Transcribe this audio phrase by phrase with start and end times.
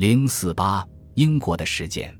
[0.00, 2.18] 零四八，英国的事件。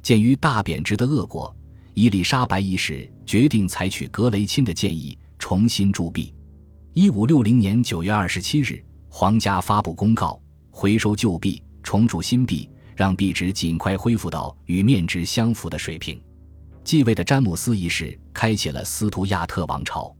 [0.00, 1.52] 鉴于大贬值的恶果，
[1.92, 6.32] 伊丽莎白一世决定采取格雷钦的建议，重新铸币。
[6.92, 16.22] 一五六零年九月二十七日，皇家发布公告，回收旧币，重铸新币，让币值尽快恢复到与面值相符的水平。
[16.84, 20.14] 继位的詹姆斯一世开启了斯图亚特王朝。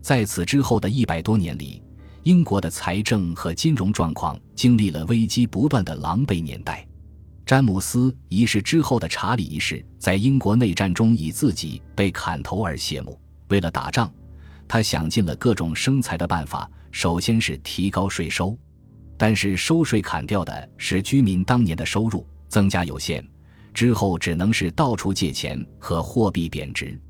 [0.00, 1.82] 在此之后的一百多年里，
[2.26, 6.84] 英国的财政和金融状况经历了危机不断的狼狈年代。
[7.46, 13.16] 詹姆斯一世之后的查理一世在英国内战中以自己被砍头而谢幕。
[13.46, 14.12] 为了打仗，
[14.66, 16.68] 他想尽了各种生财的办法。
[16.90, 18.58] 首先是提高税收，
[19.16, 23.24] 但是收税砍掉的是居民当年的收入，增加有限。
[23.72, 27.00] 之后只能是到处借钱和货币贬值。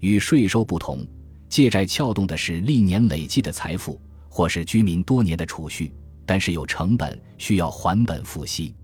[0.00, 1.06] 与税收不同，
[1.48, 4.00] 借债撬动的是历年累积的财富。
[4.36, 5.90] 或是居民多年的储蓄，
[6.26, 8.74] 但是有成本，需要还本付息。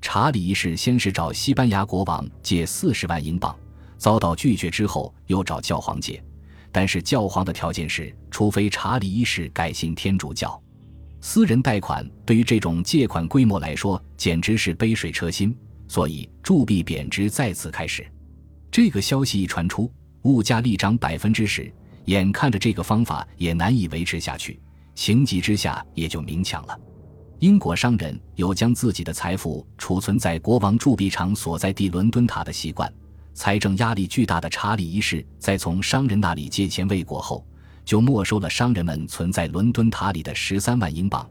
[0.00, 3.54] 查理一世先是找西班牙国王借四十万英镑，
[3.98, 6.24] 遭到拒绝之后，又找教皇借，
[6.72, 10.58] 但是教皇的条件是，除非查理一世改信天主教。
[11.20, 15.54] 私人贷款对于这种借款规模来说，简直是杯水车薪，
[15.86, 18.10] 所以铸币贬值再次开始。
[18.70, 19.92] 这个消息一传出，
[20.22, 21.70] 物价立涨百分之十，
[22.06, 24.58] 眼看着这个方法也难以维持下去。
[24.94, 26.78] 情急之下，也就明抢了。
[27.40, 32.90] 英国商人有将自己的财富储存在国王铸币厂所在地伦敦塔的习惯。
[33.34, 37.44] 财政压力巨大的查理一世在从商人那里借钱未果后，
[37.84, 41.28] 就没收了商人们存在伦敦塔里的十三万英镑。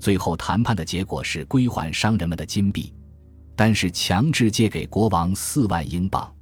[0.00, 2.92] 最后谈判的结果是归还商人们的金币，
[3.54, 6.34] 但是强制借给国王四万英镑。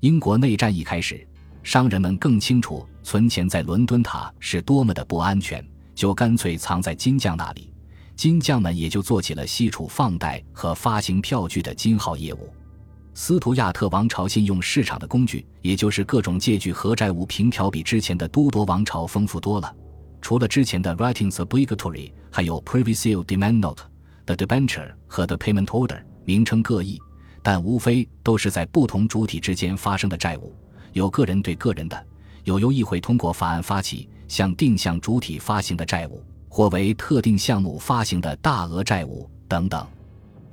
[0.00, 1.26] 英国内战一开始，
[1.62, 5.64] 商人们更清楚存钱在伦敦塔是多么的不安全。
[5.98, 7.72] 就干脆藏在金匠那里，
[8.14, 12.48] 金匠们也就做起了西储放贷和发行票据的金号业务。
[13.14, 19.74] 斯图亚特王朝信用市场的工具，也就是各种借据和债务凭条，比之前的都铎王朝丰富多了。
[20.22, 23.82] 除了之前的 writings obligatory，还有 privy seal demand note、
[24.24, 26.96] the debenture 和 the payment order，名称各异，
[27.42, 30.54] 但无非都是在不同主体之间发生的债务，
[30.92, 32.06] 有个人对个人的，
[32.44, 34.08] 有由议会通过法案发起。
[34.28, 39.84] 向定向主体发行的债务，或为特定项目发行的大额债务等等。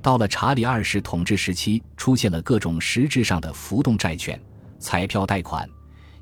[0.02, 4.40] 到了查理二世统治时期，出现了各种实质上的浮动债券、
[4.78, 5.68] 彩票贷款。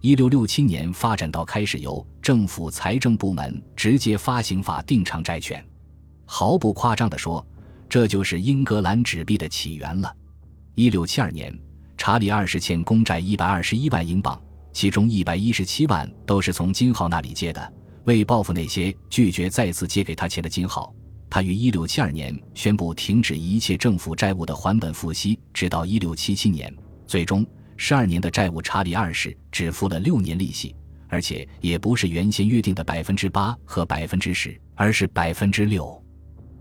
[0.01, 5.65] 一六六七年发展到开始由政府财政部门直接发行法定偿债券。
[6.27, 7.47] 毫不夸张地说，
[7.89, 10.15] 这就是英格兰纸币的起源了。
[10.75, 11.59] 一六七二年，
[11.97, 14.39] 查理二世欠公债一百二十一万英镑。
[14.75, 17.73] 其中一百一十七万都是从金浩那里借的，
[18.07, 20.93] 为报复那些拒绝再次借给他钱的金浩，
[21.31, 26.75] 他于一六七二年宣布停止一切政府债务的还本付息，直到一六七七年。
[27.07, 27.47] 最终，
[27.77, 30.75] 十二年的债务，查理二世只付了六年利息，
[31.09, 36.03] 而且也不是原先约定的百分之八和百分之十，而是百分之六。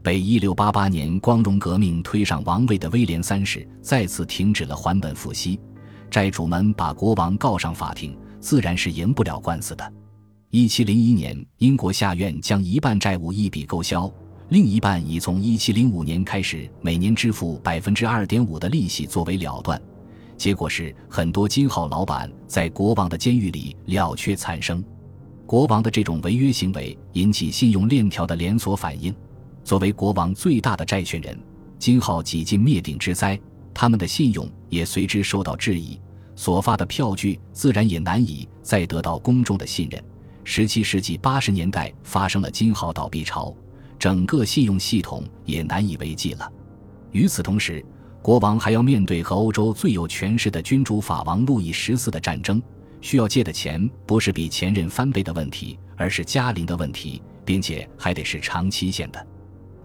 [0.04, 5.60] 被一六八八年光荣革命推上王位的威廉三世再次停止了还本付息。
[6.14, 9.94] 债主们把国王告上法庭，自然是赢不了官司的。
[10.52, 14.08] 一七零一年，英国下院将一半债务一笔勾销，
[14.50, 19.82] 另一半已从一七零五年开始每年支付百分之二点五的利息作为了断。
[20.38, 24.86] 结果是很多金号老板在国王的监狱里了却残生。
[25.48, 29.12] 国王的这种违约行为引起信用链条的连锁反应。
[29.64, 31.36] 作为国王最大的债权人，
[31.80, 33.40] 金号几近灭顶之灾。
[33.74, 36.00] 他们的信用也随之受到质疑，
[36.36, 40.04] 所发的票据自然也难以再得到公众的信任。
[40.44, 43.56] 十七世纪八十年代发生了金号倒闭潮，
[43.98, 46.52] 整个信用系统也难以为继了。
[47.12, 47.84] 与此同时，
[48.22, 52.62] 国王还要面对和欧洲最有权势的君主法王路易十四的战争，
[53.02, 59.28] 需要借的钱不是比前任翻倍的问题，而是加零的问题，并且还得是长期限的。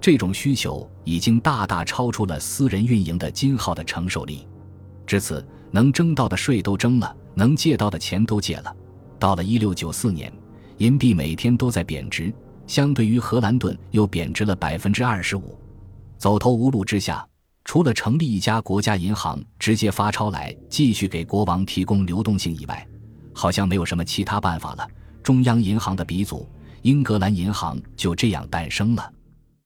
[0.00, 4.46] 这种需求已经大大超出了私人运营的金号的承受力，
[5.06, 8.74] 至此，能征到的税都征了，能借到的钱都借了。
[9.18, 10.32] 到了一六九四年，
[10.76, 12.32] 银币每天都在贬值，
[12.66, 15.58] 相对于荷兰盾又贬值了百分之二十五。
[16.16, 17.26] 走投无路之下，
[17.64, 22.86] 除了成立一家国家银行，直接发钞来继续给国王提供流动性以外，
[23.34, 24.88] 好像没有什么其他办法了。
[25.22, 26.48] 中央银行的鼻祖——
[26.82, 29.12] 英格兰银行就这样诞生了。